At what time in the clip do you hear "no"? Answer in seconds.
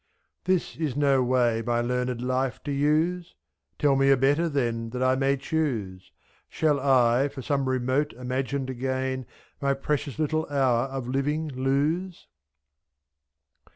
0.95-1.21